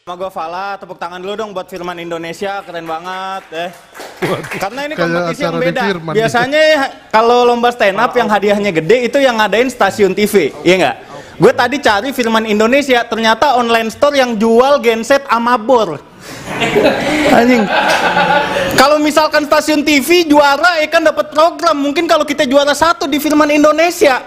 [0.00, 3.70] Sama gue Fala, tepuk tangan dulu dong buat Firman Indonesia, keren banget eh.
[4.56, 5.82] Karena ini kompetisi yang beda.
[5.92, 6.62] Firman Biasanya
[7.12, 10.96] kalau lomba stand up yang hadiahnya gede itu yang ngadain stasiun TV, iya nggak?
[11.36, 16.00] Gue tadi cari Firman Indonesia, ternyata online store yang jual genset Amabor.
[17.36, 17.68] Anjing.
[18.80, 21.76] Kalau misalkan stasiun TV juara, ya kan dapat program.
[21.76, 24.24] Mungkin kalau kita juara satu di Firman Indonesia,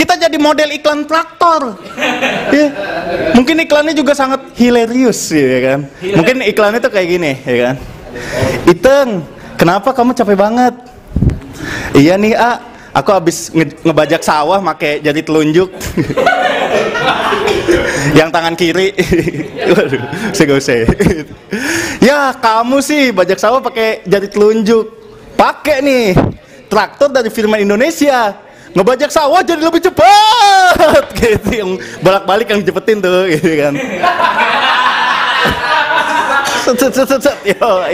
[0.00, 1.76] kita jadi model iklan traktor.
[3.40, 3.42] Ya.
[3.42, 5.80] Mungkin iklannya juga sangat hilarious, ya kan?
[6.04, 7.74] Mungkin iklannya tuh kayak gini, ya kan?
[8.68, 9.08] Iteng,
[9.56, 10.76] kenapa kamu capek banget?
[11.96, 12.60] Iya nih, A.
[12.92, 15.72] Aku habis nge- ngebajak sawah pakai jari telunjuk.
[18.18, 18.92] yang tangan kiri.
[19.72, 20.02] Waduh,
[20.34, 20.74] saya gak usah.
[22.10, 24.90] ya, kamu sih bajak sawah pakai jari telunjuk.
[25.38, 26.18] Pakai nih
[26.68, 28.49] traktor dari firman Indonesia.
[28.70, 31.04] Ngebajak sawah jadi lebih cepat.
[31.18, 33.74] Gitu yang bolak-balik yang jepetin tuh gitu kan.
[36.62, 37.36] set set set set.
[37.42, 37.70] Yo,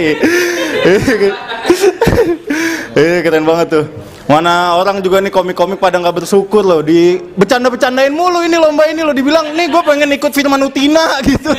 [2.97, 3.85] Eh keren banget tuh.
[4.27, 9.07] Mana orang juga nih komik-komik pada nggak bersyukur loh di bercanda-bercandain mulu ini lomba ini
[9.07, 11.55] loh dibilang nih gue pengen ikut Firman Utina gitu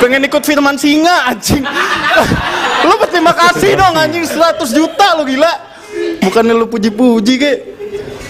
[0.00, 1.60] pengen ikut Firman Singa anjing
[2.88, 5.52] lo berterima kasih dong anjing 100 juta lo gila
[6.24, 7.75] bukannya lo puji-puji ke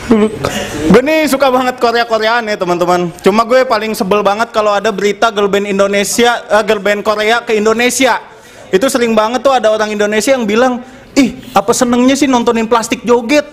[0.92, 3.10] gue nih suka banget Korea-Koreaan ya teman-teman.
[3.22, 7.42] Cuma gue paling sebel banget kalau ada berita girl band Indonesia eh, girl band Korea
[7.42, 8.22] ke Indonesia.
[8.70, 10.82] Itu sering banget tuh ada orang Indonesia yang bilang
[11.14, 13.46] ih apa senengnya sih nontonin plastik joget?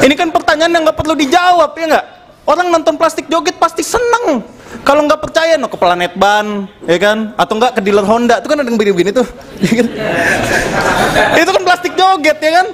[0.00, 2.06] Ini kan pertanyaan yang nggak perlu dijawab ya nggak?
[2.44, 4.44] Orang nonton plastik joget pasti seneng.
[4.84, 7.32] Kalau nggak percaya no ke planet ban ya kan?
[7.40, 8.44] Atau nggak ke dealer Honda.
[8.44, 9.24] Itu kan ada yang begini-begini tuh
[9.64, 9.88] ya kan?
[11.40, 12.66] itu kan plastik joget ya kan?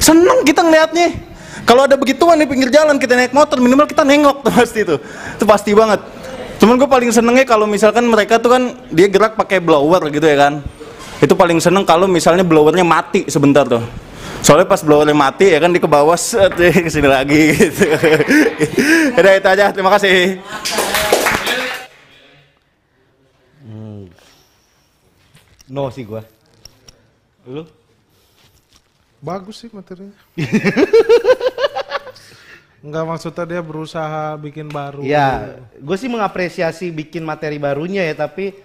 [0.00, 1.29] Seneng kita ngeliatnya
[1.70, 4.98] kalau ada begituan di pinggir jalan kita naik motor minimal kita nengok tuh pasti itu.
[5.38, 6.02] Itu pasti banget.
[6.58, 10.34] Cuman gue paling senengnya kalau misalkan mereka tuh kan dia gerak pakai blower gitu ya
[10.34, 10.66] kan.
[11.22, 13.86] Itu paling seneng kalau misalnya blowernya mati sebentar tuh.
[14.42, 17.86] Soalnya pas blowernya mati ya kan di ke bawah set ya, ke sini lagi gitu.
[19.22, 19.70] Udah itu aja.
[19.70, 20.42] Terima kasih.
[25.70, 26.26] No sih gua.
[27.46, 27.62] Lu?
[29.22, 30.18] Bagus sih materinya.
[32.80, 35.04] Enggak maksudnya dia berusaha bikin baru.
[35.04, 38.56] Ya, gue sih mengapresiasi bikin materi barunya ya, tapi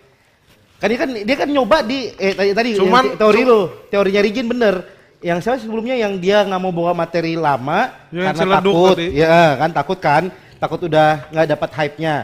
[0.79, 4.47] kan dia kan dia kan nyoba di eh tadi tadi Cuman- teori lu, teorinya Rigin
[4.47, 4.75] bener.
[5.19, 9.07] Yang saya sebelumnya yang dia nggak mau bawa materi lama Ya, karena takut, tadi.
[9.19, 10.23] ya kan takut kan,
[10.61, 12.15] takut udah nggak dapat hype-nya.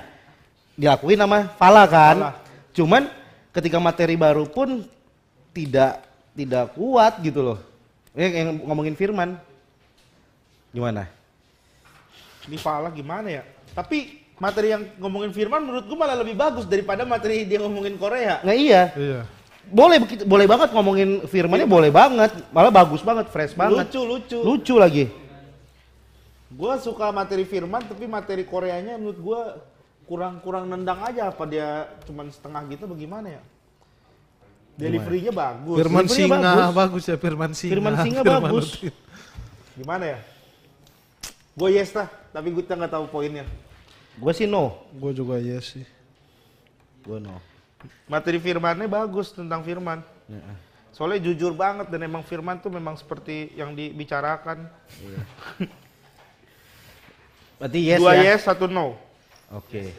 [0.79, 2.15] Dilakuin sama Fala kan.
[2.15, 2.31] Fala.
[2.71, 3.03] Cuman
[3.51, 4.87] ketika materi baru pun
[5.51, 7.59] tidak tidak kuat gitu loh.
[8.15, 9.35] Yang, yang ngomongin Firman.
[10.71, 11.09] Gimana?
[12.49, 13.43] Ini Fala gimana ya?
[13.75, 18.41] Tapi materi yang ngomongin Firman menurut gue malah lebih bagus daripada materi dia ngomongin Korea.
[18.41, 18.83] Nggak iya.
[18.97, 19.21] Iya.
[19.69, 23.87] Boleh begitu, boleh banget ngomongin firmannya boleh banget, malah bagus banget, fresh banget.
[23.93, 24.39] Lucu, lucu.
[24.41, 25.05] Lucu lagi.
[26.51, 29.41] Gue suka materi Firman tapi materi Koreanya menurut gue
[30.09, 33.41] kurang-kurang nendang aja apa dia cuman setengah gitu bagaimana ya?
[34.75, 35.77] Deliverynya bagus.
[35.77, 36.75] Firman Deliverynya Singa bagus.
[36.75, 37.03] bagus.
[37.05, 37.71] ya Firman Singa.
[37.71, 38.67] Firman Singa Firman bagus.
[38.75, 38.93] Utin.
[39.77, 40.19] Gimana ya?
[41.55, 43.45] Gue yes lah, tapi gue nggak tahu poinnya.
[44.17, 44.83] Gue sih no.
[44.95, 45.83] Gue juga iya sih.
[47.03, 47.39] Gue no.
[48.07, 50.03] Materi Firmannya bagus tentang Firman.
[50.91, 54.67] Soalnya jujur banget dan emang Firman tuh memang seperti yang dibicarakan.
[57.59, 58.35] Berarti yes Dua ya.
[58.35, 58.97] yes, satu no.
[59.51, 59.91] Oke.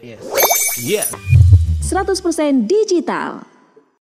[0.00, 0.24] Yes.
[0.80, 1.04] Iya.
[1.84, 3.44] 100% digital.